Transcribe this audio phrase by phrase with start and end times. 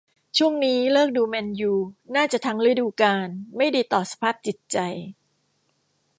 [0.37, 1.73] ช่วงนี้เลิกดูแมนยู
[2.15, 4.77] น่าจะทั้งฤดูกาล ไม่ดีต่อสภาพจิตใจ